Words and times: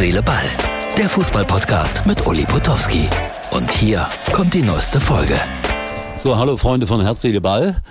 Seele, 0.00 0.22
Ball. 0.22 0.46
Der 0.96 1.10
Fußballpodcast 1.10 2.06
mit 2.06 2.26
Uli 2.26 2.46
Potowski. 2.46 3.06
Und 3.50 3.70
hier 3.70 4.06
kommt 4.32 4.54
die 4.54 4.62
neueste 4.62 4.98
Folge. 4.98 5.38
So, 6.16 6.38
hallo 6.38 6.56
Freunde 6.56 6.86
von 6.86 7.02
Herz, 7.02 7.20
Seele, 7.20 7.42
Ball. 7.42 7.82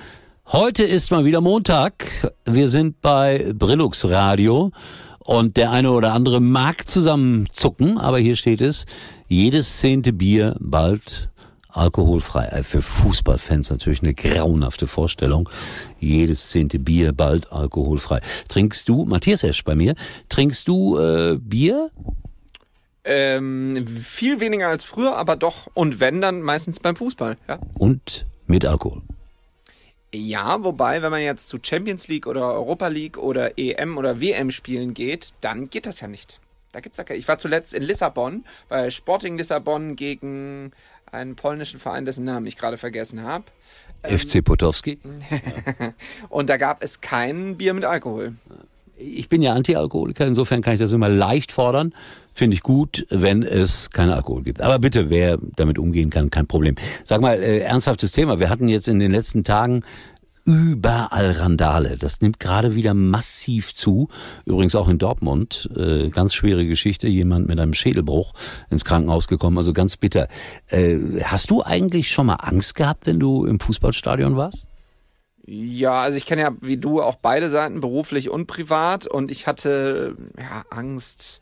Heute 0.48 0.82
ist 0.82 1.12
mal 1.12 1.24
wieder 1.24 1.40
Montag. 1.40 2.34
Wir 2.46 2.68
sind 2.68 3.00
bei 3.02 3.54
Brillux 3.54 4.10
Radio. 4.10 4.72
Und 5.20 5.56
der 5.56 5.70
eine 5.70 5.92
oder 5.92 6.14
andere 6.14 6.42
mag 6.42 6.90
zusammenzucken, 6.90 8.00
aber 8.00 8.18
hier 8.18 8.36
steht 8.36 8.62
es, 8.62 8.88
jedes 9.28 9.78
zehnte 9.78 10.12
Bier 10.12 10.56
bald 10.60 11.29
alkoholfrei. 11.70 12.46
Äh, 12.46 12.64
für 12.64 12.82
Fußballfans 12.82 13.70
natürlich 13.70 14.04
eine 14.04 14.14
grauenhafte 14.14 14.88
Vorstellung. 14.88 15.50
Jedes 16.00 16.50
zehnte 16.50 16.80
Bier 16.80 17.14
bald 17.14 17.52
alkoholfrei. 17.52 18.22
Trinkst 18.48 18.90
du, 18.90 19.06
Matthias 19.06 19.44
Esch 19.44 19.64
bei 19.64 19.76
mir, 19.76 19.96
trinkst 20.28 20.68
du 20.68 20.98
äh, 20.98 21.38
Bier? 21.40 21.92
Ähm, 23.06 23.88
viel 23.88 24.40
weniger 24.40 24.68
als 24.68 24.84
früher, 24.84 25.16
aber 25.16 25.36
doch. 25.36 25.68
Und 25.74 26.00
wenn, 26.00 26.22
dann 26.22 26.42
meistens 26.42 26.80
beim 26.80 26.96
Fußball, 26.96 27.38
ja. 27.48 27.60
Und 27.76 28.26
mit 28.46 28.66
Alkohol. 28.66 29.02
Ja, 30.14 30.64
wobei, 30.64 31.02
wenn 31.04 31.12
man 31.12 31.22
jetzt 31.22 31.48
zu 31.50 31.58
Champions 31.62 32.08
League 32.08 32.26
oder 32.26 32.54
Europa 32.54 32.88
League 32.88 33.18
oder 33.18 33.58
EM 33.60 33.98
oder 33.98 34.20
WM 34.20 34.50
spielen 34.50 34.96
geht, 34.96 35.30
dann 35.42 35.70
geht 35.70 35.86
das 35.86 36.02
ja 36.02 36.08
nicht. 36.08 36.40
Da 36.72 36.82
gibt's 36.82 36.98
ja 36.98 37.04
keine. 37.04 37.20
Ich 37.20 37.28
war 37.28 37.38
zuletzt 37.38 37.74
in 37.74 37.84
Lissabon 37.84 38.44
bei 38.68 38.90
Sporting 38.92 39.38
Lissabon 39.38 39.96
gegen 39.96 40.72
einen 41.12 41.36
polnischen 41.36 41.80
Verein, 41.80 42.06
dessen 42.06 42.26
Namen 42.26 42.46
ich 42.46 42.58
gerade 42.58 42.78
vergessen 42.78 43.24
habe. 43.24 43.46
FC 44.04 44.44
Potowski. 44.44 45.00
Und 46.30 46.50
da 46.50 46.58
gab 46.58 46.84
es 46.84 47.02
kein 47.02 47.58
Bier 47.58 47.74
mit 47.74 47.84
Alkohol. 47.84 48.34
Ich 48.98 49.30
bin 49.30 49.42
ja 49.42 49.54
Anti-Alkoholiker, 49.54 50.28
insofern 50.28 50.62
kann 50.62 50.74
ich 50.74 50.80
das 50.80 50.92
immer 50.92 51.08
leicht 51.08 51.54
fordern. 51.54 51.94
Finde 52.34 52.56
ich 52.56 52.64
gut, 52.64 53.06
wenn 53.10 53.44
es 53.44 53.92
keinen 53.92 54.12
Alkohol 54.12 54.44
gibt. 54.44 54.62
Aber 54.62 54.78
bitte, 54.78 55.10
wer 55.10 55.38
damit 55.56 55.80
umgehen 55.80 56.10
kann, 56.10 56.30
kein 56.30 56.48
Problem. 56.48 56.76
Sag 57.06 57.22
mal, 57.22 57.42
äh, 57.42 57.60
ernsthaftes 57.60 58.12
Thema. 58.12 58.40
Wir 58.40 58.50
hatten 58.50 58.68
jetzt 58.68 58.90
in 58.90 59.00
den 59.00 59.12
letzten 59.12 59.46
Tagen 59.46 59.84
überall 60.46 61.32
Randale. 61.32 61.98
Das 61.98 62.22
nimmt 62.22 62.40
gerade 62.40 62.76
wieder 62.76 62.94
massiv 62.94 63.74
zu. 63.74 64.08
Übrigens 64.46 64.76
auch 64.76 64.88
in 64.88 64.98
Dortmund. 64.98 65.70
Äh, 65.76 66.10
ganz 66.10 66.34
schwere 66.34 66.66
Geschichte. 66.66 67.08
Jemand 67.08 67.48
mit 67.48 67.60
einem 67.60 67.74
Schädelbruch 67.74 68.34
ins 68.70 68.86
Krankenhaus 68.86 69.28
gekommen. 69.28 69.58
Also 69.58 69.74
ganz 69.74 69.98
bitter. 69.98 70.28
Äh, 70.68 70.98
hast 71.24 71.50
du 71.50 71.64
eigentlich 71.64 72.10
schon 72.12 72.28
mal 72.28 72.36
Angst 72.36 72.76
gehabt, 72.76 73.06
wenn 73.06 73.20
du 73.20 73.46
im 73.46 73.60
Fußballstadion 73.60 74.36
warst? 74.36 74.69
Ja, 75.52 76.04
also 76.04 76.16
ich 76.16 76.28
kenne 76.28 76.44
ja 76.44 76.52
wie 76.62 76.78
du 76.78 77.02
auch 77.02 77.16
beide 77.16 77.50
Seiten, 77.50 77.80
beruflich 77.80 78.30
und 78.30 78.46
privat. 78.46 79.08
Und 79.08 79.32
ich 79.32 79.48
hatte 79.48 80.16
ja 80.38 80.64
Angst. 80.70 81.42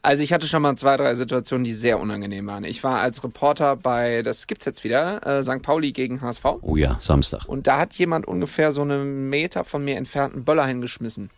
Also 0.00 0.22
ich 0.22 0.32
hatte 0.32 0.46
schon 0.46 0.62
mal 0.62 0.74
zwei, 0.76 0.96
drei 0.96 1.14
Situationen, 1.14 1.62
die 1.62 1.74
sehr 1.74 2.00
unangenehm 2.00 2.46
waren. 2.46 2.64
Ich 2.64 2.82
war 2.82 3.00
als 3.00 3.22
Reporter 3.22 3.76
bei, 3.76 4.22
das 4.22 4.46
gibt's 4.46 4.64
jetzt 4.64 4.84
wieder, 4.84 5.26
äh, 5.26 5.42
St. 5.42 5.60
Pauli 5.60 5.92
gegen 5.92 6.22
HSV. 6.22 6.44
Oh 6.62 6.76
ja, 6.76 6.96
Samstag. 7.00 7.44
Und 7.46 7.66
da 7.66 7.78
hat 7.78 7.92
jemand 7.94 8.26
ungefähr 8.26 8.72
so 8.72 8.80
einen 8.80 9.28
Meter 9.28 9.64
von 9.64 9.84
mir 9.84 9.98
entfernten 9.98 10.44
Böller 10.44 10.64
hingeschmissen. 10.64 11.28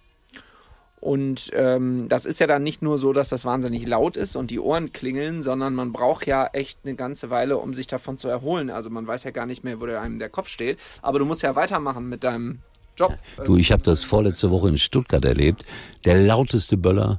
Und 1.04 1.50
ähm, 1.52 2.06
das 2.08 2.24
ist 2.24 2.40
ja 2.40 2.46
dann 2.46 2.62
nicht 2.62 2.80
nur 2.80 2.96
so, 2.96 3.12
dass 3.12 3.28
das 3.28 3.44
wahnsinnig 3.44 3.86
laut 3.86 4.16
ist 4.16 4.36
und 4.36 4.50
die 4.50 4.58
Ohren 4.58 4.90
klingeln, 4.90 5.42
sondern 5.42 5.74
man 5.74 5.92
braucht 5.92 6.26
ja 6.26 6.46
echt 6.54 6.78
eine 6.82 6.94
ganze 6.94 7.28
Weile, 7.28 7.58
um 7.58 7.74
sich 7.74 7.86
davon 7.86 8.16
zu 8.16 8.28
erholen. 8.28 8.70
Also 8.70 8.88
man 8.88 9.06
weiß 9.06 9.24
ja 9.24 9.30
gar 9.30 9.44
nicht 9.44 9.64
mehr, 9.64 9.82
wo 9.82 9.84
der 9.84 10.00
einem 10.00 10.18
der 10.18 10.30
Kopf 10.30 10.48
steht. 10.48 10.78
Aber 11.02 11.18
du 11.18 11.26
musst 11.26 11.42
ja 11.42 11.56
weitermachen 11.56 12.08
mit 12.08 12.24
deinem 12.24 12.60
Job. 12.96 13.18
Du, 13.44 13.56
ich 13.56 13.72
habe 13.72 13.82
das 13.82 14.04
vorletzte 14.04 14.50
Woche 14.50 14.68
in 14.68 14.78
Stuttgart 14.78 15.24
erlebt. 15.24 15.64
Der 16.04 16.20
lauteste 16.20 16.76
Böller 16.76 17.18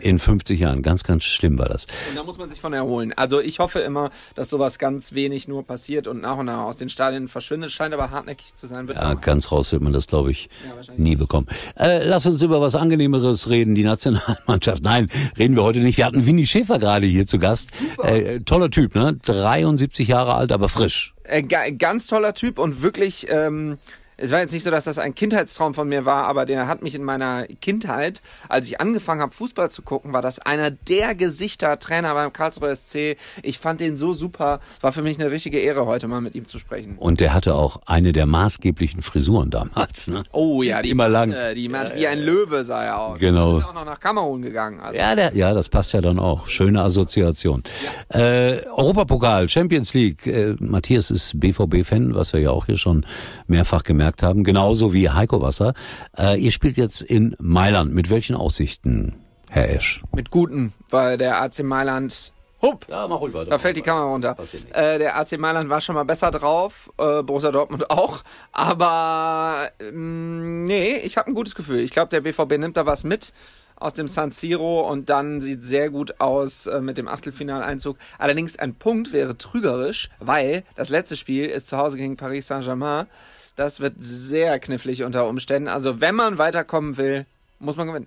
in 0.00 0.18
50 0.18 0.58
Jahren. 0.58 0.82
Ganz, 0.82 1.04
ganz 1.04 1.22
schlimm 1.24 1.58
war 1.60 1.68
das. 1.68 1.86
Und 2.10 2.16
da 2.16 2.24
muss 2.24 2.38
man 2.38 2.50
sich 2.50 2.60
von 2.60 2.72
erholen. 2.72 3.12
Also 3.16 3.40
ich 3.40 3.60
hoffe 3.60 3.78
immer, 3.78 4.10
dass 4.34 4.50
sowas 4.50 4.78
ganz 4.80 5.12
wenig 5.14 5.46
nur 5.46 5.64
passiert 5.64 6.08
und 6.08 6.22
nach 6.22 6.36
und 6.38 6.46
nach 6.46 6.64
aus 6.64 6.74
den 6.76 6.88
Stadien 6.88 7.28
verschwindet. 7.28 7.70
Scheint 7.70 7.94
aber 7.94 8.10
hartnäckig 8.10 8.54
zu 8.56 8.66
sein. 8.66 8.88
Wird 8.88 8.98
Ja, 8.98 9.14
ganz 9.14 9.52
raus 9.52 9.70
wird 9.70 9.80
man 9.82 9.92
das, 9.92 10.08
glaube 10.08 10.32
ich, 10.32 10.48
Ja, 10.66 10.94
nie 10.96 11.14
bekommen. 11.14 11.46
Äh, 11.78 12.04
lass 12.04 12.26
uns 12.26 12.42
über 12.42 12.60
was 12.60 12.74
Angenehmeres 12.74 13.48
reden, 13.48 13.76
die 13.76 13.84
Nationalmannschaft. 13.84 14.82
Nein, 14.82 15.08
reden 15.38 15.54
wir 15.54 15.62
heute 15.62 15.78
nicht. 15.78 15.98
Wir 15.98 16.06
hatten 16.06 16.26
Winnie 16.26 16.46
Schäfer 16.46 16.80
gerade 16.80 17.06
hier 17.06 17.26
zu 17.26 17.38
Gast. 17.38 17.70
Äh, 18.02 18.40
toller 18.40 18.70
Typ, 18.70 18.96
ne? 18.96 19.16
73 19.24 20.08
Jahre 20.08 20.34
alt, 20.34 20.50
aber 20.50 20.68
frisch. 20.68 21.14
Äh, 21.22 21.42
ga- 21.42 21.70
ganz 21.70 22.08
toller 22.08 22.34
Typ 22.34 22.58
und 22.58 22.82
wirklich, 22.82 23.26
ähm, 23.30 23.78
es 24.16 24.30
war 24.32 24.40
jetzt 24.40 24.52
nicht 24.52 24.62
so, 24.62 24.70
dass 24.70 24.84
das 24.84 24.98
ein 24.98 25.14
Kindheitstraum 25.14 25.74
von 25.74 25.88
mir 25.88 26.04
war, 26.04 26.24
aber 26.24 26.46
der 26.46 26.66
hat 26.66 26.82
mich 26.82 26.94
in 26.94 27.04
meiner 27.04 27.46
Kindheit, 27.60 28.22
als 28.48 28.66
ich 28.68 28.80
angefangen 28.80 29.20
habe, 29.20 29.34
Fußball 29.34 29.70
zu 29.70 29.82
gucken, 29.82 30.12
war 30.12 30.22
das 30.22 30.38
einer 30.38 30.70
der 30.70 31.14
Gesichter, 31.14 31.78
Trainer 31.78 32.14
beim 32.14 32.32
Karlsruher 32.32 32.74
SC. 32.74 33.16
Ich 33.42 33.58
fand 33.58 33.80
den 33.80 33.96
so 33.96 34.14
super. 34.14 34.60
War 34.80 34.92
für 34.92 35.02
mich 35.02 35.20
eine 35.20 35.30
richtige 35.30 35.58
Ehre, 35.58 35.84
heute 35.86 36.08
mal 36.08 36.20
mit 36.22 36.34
ihm 36.34 36.46
zu 36.46 36.58
sprechen. 36.58 36.96
Und 36.98 37.20
der 37.20 37.34
hatte 37.34 37.54
auch 37.54 37.80
eine 37.86 38.12
der 38.12 38.24
maßgeblichen 38.26 39.02
Frisuren 39.02 39.50
damals. 39.50 40.06
Ne? 40.08 40.22
Oh 40.32 40.62
ja, 40.62 40.80
die 40.80 40.90
Immer 40.90 41.08
lang. 41.08 41.32
äh, 41.32 41.54
Die 41.54 41.68
macht 41.68 41.94
wie 41.94 42.06
ein 42.06 42.20
Löwe 42.20 42.64
sah 42.64 42.84
er 42.84 42.98
aus. 43.00 43.18
Genau. 43.18 43.58
Ist 43.58 43.64
auch 43.66 43.74
noch 43.74 43.84
nach 43.84 44.00
Kamerun 44.00 44.40
gegangen. 44.42 44.80
Also. 44.80 44.96
Ja, 44.96 45.14
der, 45.14 45.34
ja, 45.36 45.52
das 45.52 45.68
passt 45.68 45.92
ja 45.92 46.00
dann 46.00 46.18
auch. 46.18 46.48
Schöne 46.48 46.80
Assoziation. 46.82 47.62
Äh, 48.08 48.64
Europapokal, 48.68 49.48
Champions 49.48 49.92
League. 49.92 50.26
Äh, 50.26 50.54
Matthias 50.58 51.10
ist 51.10 51.38
BVB-Fan, 51.38 52.14
was 52.14 52.32
wir 52.32 52.40
ja 52.40 52.50
auch 52.50 52.66
hier 52.66 52.78
schon 52.78 53.04
mehrfach 53.46 53.82
gemerkt 53.82 54.05
haben. 54.22 54.44
Genauso 54.44 54.92
wie 54.92 55.10
Heiko 55.10 55.40
Wasser. 55.42 55.74
Äh, 56.16 56.40
ihr 56.40 56.50
spielt 56.50 56.76
jetzt 56.76 57.02
in 57.02 57.34
Mailand. 57.40 57.94
Mit 57.94 58.10
welchen 58.10 58.36
Aussichten, 58.36 59.14
Herr 59.50 59.70
Esch? 59.70 60.02
Mit 60.14 60.30
guten, 60.30 60.72
weil 60.90 61.18
der 61.18 61.40
AC 61.42 61.62
Mailand. 61.62 62.32
Hup! 62.62 62.86
Ja, 62.88 63.06
mach 63.06 63.20
ruhig 63.20 63.34
weiter. 63.34 63.50
Da 63.50 63.58
fällt 63.58 63.76
die 63.76 63.82
Kamera 63.82 64.06
runter. 64.06 64.36
Äh, 64.72 64.98
der 64.98 65.18
AC 65.18 65.38
Mailand 65.38 65.68
war 65.68 65.80
schon 65.80 65.94
mal 65.94 66.04
besser 66.04 66.30
drauf, 66.30 66.90
äh, 66.98 67.22
Borussia 67.22 67.52
Dortmund 67.52 67.90
auch. 67.90 68.22
Aber 68.52 69.68
ähm, 69.80 70.64
nee, 70.64 70.94
ich 70.96 71.16
habe 71.16 71.30
ein 71.30 71.34
gutes 71.34 71.54
Gefühl. 71.54 71.80
Ich 71.80 71.90
glaube, 71.90 72.08
der 72.08 72.22
BVB 72.22 72.58
nimmt 72.58 72.76
da 72.76 72.86
was 72.86 73.04
mit 73.04 73.32
aus 73.76 73.94
dem 73.94 74.08
San 74.08 74.30
Siro 74.30 74.90
und 74.90 75.08
dann 75.08 75.40
sieht 75.40 75.62
sehr 75.62 75.90
gut 75.90 76.20
aus 76.20 76.66
äh, 76.66 76.80
mit 76.80 76.98
dem 76.98 77.08
Achtelfinaleinzug. 77.08 77.96
Allerdings 78.18 78.58
ein 78.58 78.74
Punkt 78.74 79.12
wäre 79.12 79.36
trügerisch, 79.36 80.10
weil 80.18 80.64
das 80.74 80.88
letzte 80.88 81.16
Spiel 81.16 81.46
ist 81.46 81.68
zu 81.68 81.76
Hause 81.76 81.96
gegen 81.98 82.16
Paris 82.16 82.46
Saint-Germain. 82.46 83.06
Das 83.54 83.80
wird 83.80 83.94
sehr 83.98 84.58
knifflig 84.58 85.02
unter 85.02 85.26
Umständen. 85.28 85.68
Also 85.68 86.00
wenn 86.00 86.14
man 86.14 86.38
weiterkommen 86.38 86.96
will, 86.96 87.26
muss 87.58 87.76
man 87.76 87.86
gewinnen. 87.86 88.06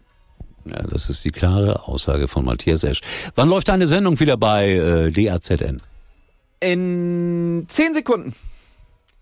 Ja, 0.65 0.83
das 0.83 1.09
ist 1.09 1.23
die 1.23 1.31
klare 1.31 1.87
Aussage 1.87 2.27
von 2.27 2.45
Matthias 2.45 2.83
Esch. 2.83 3.01
Wann 3.35 3.49
läuft 3.49 3.69
deine 3.69 3.87
Sendung 3.87 4.19
wieder 4.19 4.37
bei 4.37 4.69
äh, 4.71 5.11
DAZN? 5.11 5.81
In 6.59 7.65
10 7.67 7.93
Sekunden. 7.93 8.35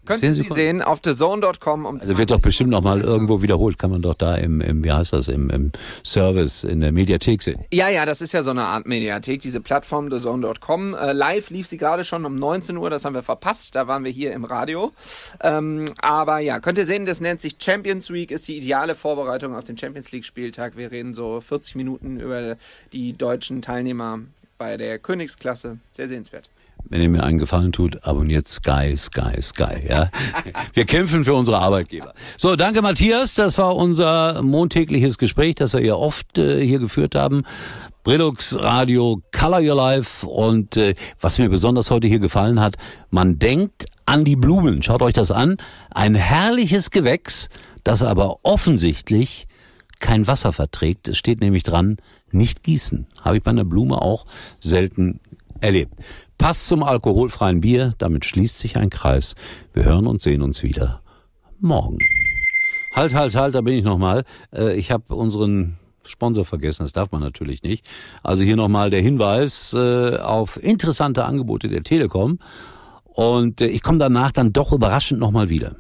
Könnten 0.08 0.34
10 0.34 0.34
Sie 0.34 0.50
sehen 0.50 0.82
auf 0.82 1.02
thezone.com 1.02 1.86
um 1.86 2.00
Also 2.00 2.18
wird 2.18 2.32
doch 2.32 2.40
bestimmt 2.40 2.72
noch 2.72 2.82
mal 2.82 3.02
irgendwo 3.02 3.42
wiederholt. 3.42 3.78
Kann 3.78 3.92
man 3.92 4.02
doch 4.02 4.16
da 4.16 4.36
im, 4.36 4.62
im 4.62 4.84
wie 4.84 4.92
heißt 4.92 5.14
das, 5.14 5.28
im, 5.28 5.50
im 5.50 5.72
Service, 6.06 6.64
in 6.64 6.80
der 6.80 6.92
Mediathek 6.92 7.44
sehen. 7.44 7.60
Ja, 7.74 7.90
ja, 7.90 8.06
das 8.06 8.22
ist 8.22 8.32
ja 8.32 8.42
so 8.42 8.52
eine 8.52 8.64
Art 8.64 8.88
Mediathek, 8.88 9.42
diese 9.42 9.62
Plattform 9.62 10.10
thezone.com. 10.10 10.96
Äh, 10.96 11.14
live 11.14 11.50
lief 11.50 11.68
sie 11.68 11.78
gerade 11.78 12.04
schon 12.04 12.26
um 12.26 12.36
19 12.36 12.78
Uhr, 12.78 12.90
das 12.90 13.06
haben 13.06 13.14
wir 13.14 13.24
verpasst, 13.24 13.76
da 13.76 13.88
waren 13.88 14.04
wir 14.04 14.12
hier 14.12 14.34
im 14.34 14.46
Radio. 14.46 14.92
Ähm, 15.42 15.86
aber 16.02 16.40
ja, 16.40 16.60
könnt 16.60 16.78
ihr 16.78 16.86
sehen, 16.86 17.06
das 17.06 17.22
nennt 17.22 17.42
sich 17.42 17.58
Champions 17.60 18.12
Week, 18.12 18.32
ist 18.32 18.48
die 18.48 18.58
ideale 18.58 18.96
Vorbereitung 18.96 19.56
auf 19.56 19.64
den 19.64 19.78
Champions 19.78 20.12
League 20.12 20.26
Spieltag. 20.26 20.78
Wir 20.78 20.92
reden 20.92 21.14
so 21.14 21.42
40 21.42 21.76
Minuten 21.76 22.20
über 22.20 22.58
die 22.94 23.18
deutschen 23.18 23.62
Teilnehmer 23.62 24.20
bei 24.58 24.78
der 24.78 25.00
Königsklasse. 25.00 25.80
Sehr 25.92 26.08
sehenswert. 26.08 26.50
Wenn 26.90 27.02
ihr 27.02 27.10
mir 27.10 27.24
einen 27.24 27.38
Gefallen 27.38 27.72
tut, 27.74 28.06
abonniert 28.06 28.48
Sky, 28.48 28.96
Sky, 28.96 29.42
Sky, 29.42 29.88
ja. 29.90 30.10
Wir 30.74 30.86
kämpfen 30.86 31.26
für 31.26 31.34
unsere 31.34 31.58
Arbeitgeber. 31.60 32.14
So, 32.38 32.56
danke 32.56 32.82
Matthias. 32.82 33.36
Das 33.36 33.58
war 33.58 33.76
unser 33.76 34.42
montägliches 34.42 35.18
Gespräch, 35.18 35.56
das 35.56 35.74
wir 35.74 35.82
ja 35.82 35.96
oft 35.96 36.38
äh, 36.38 36.66
hier 36.66 36.80
geführt 36.80 37.16
haben. 37.16 37.44
Brillux 38.04 38.58
Radio, 38.58 39.22
Color 39.38 39.60
Your 39.60 39.76
Life. 39.76 40.26
Und 40.26 40.78
äh, 40.78 40.96
was 41.20 41.40
mir 41.40 41.50
besonders 41.50 41.92
heute 41.92 42.08
hier 42.08 42.20
gefallen 42.20 42.62
hat, 42.62 42.78
man 43.10 43.38
denkt 43.38 43.86
an 44.06 44.24
die 44.24 44.38
Blumen. 44.38 44.82
Schaut 44.82 45.02
euch 45.02 45.14
das 45.14 45.32
an. 45.32 45.58
Ein 45.94 46.16
herrliches 46.16 46.92
Gewächs, 46.92 47.50
das 47.84 48.04
aber 48.04 48.38
offensichtlich 48.44 49.48
kein 50.00 50.26
Wasser 50.26 50.54
verträgt. 50.54 51.10
Es 51.10 51.18
steht 51.18 51.42
nämlich 51.42 51.64
dran, 51.64 51.98
nicht 52.32 52.64
gießen. 52.64 53.08
Habe 53.22 53.38
ich 53.38 53.44
bei 53.44 53.52
einer 53.52 53.66
Blume 53.66 54.02
auch 54.02 54.26
selten 54.60 55.20
erlebt. 55.62 55.94
Passt 56.38 56.68
zum 56.68 56.84
alkoholfreien 56.84 57.62
Bier, 57.62 57.96
damit 57.98 58.26
schließt 58.26 58.60
sich 58.60 58.78
ein 58.78 58.90
Kreis. 58.90 59.36
Wir 59.74 59.86
hören 59.86 60.08
und 60.08 60.22
sehen 60.22 60.42
uns 60.42 60.64
wieder 60.64 61.02
morgen. 61.60 61.98
Halt, 62.94 63.14
halt, 63.14 63.36
halt, 63.36 63.56
da 63.56 63.62
bin 63.62 63.74
ich 63.74 63.84
nochmal. 63.84 64.24
Äh, 64.54 64.76
ich 64.76 64.92
habe 64.92 65.16
unseren 65.16 65.78
Sponsor 66.06 66.46
vergessen, 66.46 66.84
das 66.84 66.94
darf 66.94 67.12
man 67.12 67.22
natürlich 67.22 67.64
nicht. 67.64 67.86
Also 68.24 68.44
hier 68.44 68.56
nochmal 68.56 68.90
der 68.90 69.02
Hinweis 69.02 69.74
äh, 69.74 70.18
auf 70.18 70.62
interessante 70.62 71.26
Angebote 71.26 71.70
der 71.70 71.84
Telekom. 71.84 72.40
Und 73.06 73.62
äh, 73.62 73.68
ich 73.68 73.82
komme 73.82 73.98
danach 73.98 74.32
dann 74.32 74.54
doch 74.54 74.72
überraschend 74.72 75.20
nochmal 75.20 75.50
wieder. 75.50 75.76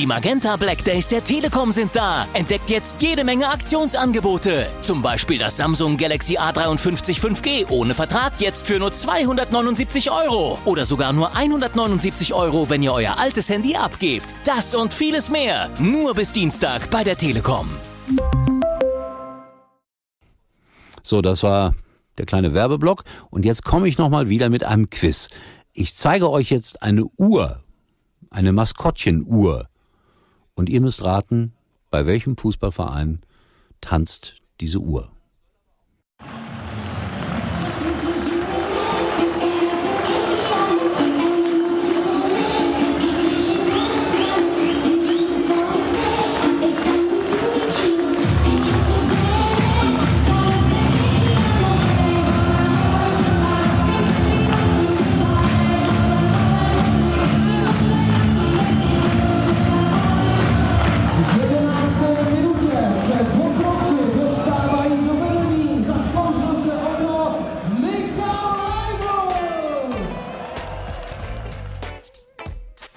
Die 0.00 0.06
Magenta 0.06 0.56
Black 0.56 0.82
Days 0.84 1.08
der 1.08 1.22
Telekom 1.22 1.72
sind 1.72 1.94
da. 1.94 2.26
Entdeckt 2.32 2.70
jetzt 2.70 3.02
jede 3.02 3.22
Menge 3.22 3.48
Aktionsangebote. 3.48 4.66
Zum 4.80 5.02
Beispiel 5.02 5.38
das 5.38 5.56
Samsung 5.56 5.98
Galaxy 5.98 6.38
A53 6.38 7.20
5G 7.20 7.70
ohne 7.70 7.94
Vertrag 7.94 8.40
jetzt 8.40 8.66
für 8.66 8.78
nur 8.78 8.92
279 8.92 10.10
Euro. 10.10 10.58
Oder 10.64 10.86
sogar 10.86 11.12
nur 11.12 11.36
179 11.36 12.32
Euro, 12.32 12.70
wenn 12.70 12.82
ihr 12.82 12.94
euer 12.94 13.18
altes 13.18 13.50
Handy 13.50 13.76
abgebt. 13.76 14.32
Das 14.44 14.74
und 14.74 14.94
vieles 14.94 15.28
mehr. 15.28 15.68
Nur 15.78 16.14
bis 16.14 16.32
Dienstag 16.32 16.88
bei 16.90 17.04
der 17.04 17.18
Telekom. 17.18 17.68
So, 21.02 21.20
das 21.20 21.42
war 21.42 21.74
der 22.18 22.26
kleine 22.26 22.54
Werbeblock. 22.54 23.04
Und 23.30 23.44
jetzt 23.44 23.64
komme 23.64 23.88
ich 23.88 23.98
nochmal 23.98 24.28
wieder 24.28 24.48
mit 24.48 24.64
einem 24.64 24.88
Quiz. 24.88 25.28
Ich 25.72 25.94
zeige 25.94 26.30
euch 26.30 26.50
jetzt 26.50 26.82
eine 26.82 27.04
Uhr, 27.16 27.62
eine 28.30 28.52
Maskottchenuhr. 28.52 29.68
Und 30.54 30.68
ihr 30.68 30.80
müsst 30.80 31.04
raten, 31.04 31.52
bei 31.90 32.06
welchem 32.06 32.36
Fußballverein 32.36 33.20
tanzt 33.80 34.40
diese 34.60 34.78
Uhr. 34.78 35.10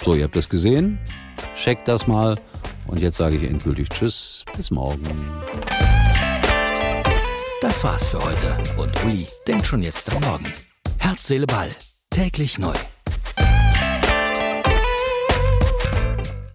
So, 0.04 0.14
ihr 0.16 0.26
habt 0.26 0.36
das 0.36 0.50
gesehen. 0.50 1.00
Checkt 1.56 1.88
das 1.88 2.08
mal. 2.08 2.38
Und 2.88 3.00
jetzt 3.00 3.18
sage 3.18 3.38
ich 3.38 3.44
endgültig 3.44 3.88
Tschüss. 3.90 4.44
Bis 4.58 4.70
morgen. 4.70 5.02
Das 7.62 7.84
war's 7.84 8.10
für 8.10 8.22
heute. 8.22 8.58
Und 8.78 8.92
Uli 9.06 9.26
denkt 9.48 9.66
schon 9.66 9.82
jetzt 9.82 10.14
am 10.14 10.22
Morgen. 10.24 10.52
Herz, 10.98 11.28
Seele, 11.28 11.48
Ball. 11.48 11.70
Täglich 12.10 12.60
neu. 12.60 12.74